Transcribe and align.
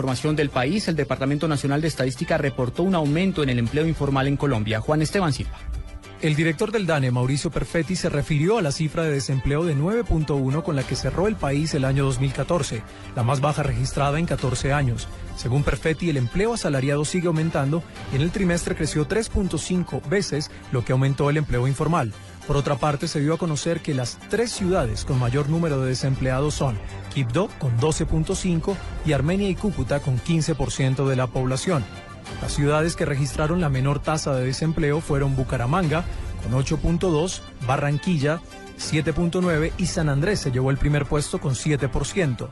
Información 0.00 0.34
del 0.34 0.48
país, 0.48 0.88
el 0.88 0.96
Departamento 0.96 1.46
Nacional 1.46 1.82
de 1.82 1.88
Estadística 1.88 2.38
reportó 2.38 2.84
un 2.84 2.94
aumento 2.94 3.42
en 3.42 3.50
el 3.50 3.58
empleo 3.58 3.86
informal 3.86 4.28
en 4.28 4.38
Colombia. 4.38 4.80
Juan 4.80 5.02
Esteban 5.02 5.34
Silva. 5.34 5.58
El 6.22 6.36
director 6.36 6.72
del 6.72 6.86
DANE, 6.86 7.10
Mauricio 7.10 7.50
Perfetti, 7.50 7.96
se 7.96 8.08
refirió 8.08 8.56
a 8.56 8.62
la 8.62 8.72
cifra 8.72 9.02
de 9.02 9.12
desempleo 9.12 9.62
de 9.66 9.76
9.1 9.76 10.62
con 10.62 10.74
la 10.74 10.84
que 10.84 10.96
cerró 10.96 11.28
el 11.28 11.36
país 11.36 11.74
el 11.74 11.84
año 11.84 12.04
2014, 12.04 12.82
la 13.14 13.22
más 13.22 13.42
baja 13.42 13.62
registrada 13.62 14.18
en 14.18 14.24
14 14.24 14.72
años. 14.72 15.06
Según 15.36 15.64
Perfetti, 15.64 16.08
el 16.08 16.16
empleo 16.16 16.54
asalariado 16.54 17.04
sigue 17.04 17.26
aumentando 17.26 17.82
y 18.10 18.16
en 18.16 18.22
el 18.22 18.30
trimestre 18.30 18.74
creció 18.74 19.06
3.5 19.06 20.08
veces 20.08 20.50
lo 20.72 20.82
que 20.82 20.92
aumentó 20.92 21.28
el 21.28 21.36
empleo 21.36 21.68
informal. 21.68 22.14
Por 22.50 22.56
otra 22.56 22.74
parte, 22.74 23.06
se 23.06 23.20
dio 23.20 23.34
a 23.34 23.38
conocer 23.38 23.80
que 23.80 23.94
las 23.94 24.18
tres 24.28 24.50
ciudades 24.50 25.04
con 25.04 25.20
mayor 25.20 25.48
número 25.48 25.80
de 25.80 25.90
desempleados 25.90 26.52
son 26.52 26.76
Quibdó 27.14 27.48
con 27.60 27.78
12.5 27.78 28.74
y 29.06 29.12
Armenia 29.12 29.48
y 29.48 29.54
Cúcuta 29.54 30.00
con 30.00 30.18
15% 30.18 31.06
de 31.06 31.14
la 31.14 31.28
población. 31.28 31.84
Las 32.42 32.52
ciudades 32.52 32.96
que 32.96 33.04
registraron 33.04 33.60
la 33.60 33.68
menor 33.68 34.00
tasa 34.00 34.34
de 34.34 34.46
desempleo 34.46 35.00
fueron 35.00 35.36
Bucaramanga 35.36 36.02
con 36.42 36.60
8.2, 36.60 37.40
Barranquilla 37.68 38.40
7.9 38.80 39.70
y 39.78 39.86
San 39.86 40.08
Andrés 40.08 40.40
se 40.40 40.50
llevó 40.50 40.72
el 40.72 40.76
primer 40.76 41.06
puesto 41.06 41.40
con 41.40 41.54
7%. 41.54 42.48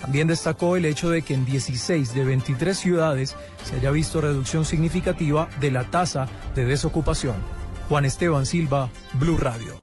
También 0.00 0.28
destacó 0.28 0.76
el 0.76 0.86
hecho 0.86 1.10
de 1.10 1.20
que 1.20 1.34
en 1.34 1.44
16 1.44 2.14
de 2.14 2.24
23 2.24 2.74
ciudades 2.74 3.36
se 3.64 3.76
haya 3.76 3.90
visto 3.90 4.22
reducción 4.22 4.64
significativa 4.64 5.50
de 5.60 5.70
la 5.70 5.84
tasa 5.84 6.26
de 6.54 6.64
desocupación. 6.64 7.61
Juan 7.88 8.04
Esteban 8.04 8.46
Silva, 8.46 8.88
Blue 9.14 9.36
Radio. 9.36 9.80